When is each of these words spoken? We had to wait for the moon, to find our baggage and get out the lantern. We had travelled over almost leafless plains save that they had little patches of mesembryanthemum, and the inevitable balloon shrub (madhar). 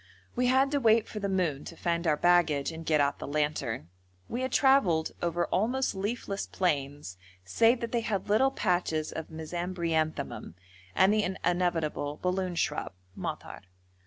We 0.35 0.47
had 0.47 0.71
to 0.71 0.79
wait 0.79 1.07
for 1.07 1.19
the 1.19 1.29
moon, 1.29 1.63
to 1.65 1.77
find 1.77 2.07
our 2.07 2.17
baggage 2.17 2.71
and 2.71 2.83
get 2.87 2.99
out 2.99 3.19
the 3.19 3.27
lantern. 3.27 3.89
We 4.27 4.41
had 4.41 4.51
travelled 4.51 5.11
over 5.21 5.45
almost 5.45 5.93
leafless 5.93 6.47
plains 6.47 7.17
save 7.45 7.81
that 7.81 7.91
they 7.91 8.01
had 8.01 8.27
little 8.27 8.49
patches 8.49 9.11
of 9.11 9.29
mesembryanthemum, 9.29 10.55
and 10.95 11.13
the 11.13 11.21
inevitable 11.43 12.17
balloon 12.19 12.55
shrub 12.55 12.93
(madhar). 13.15 13.61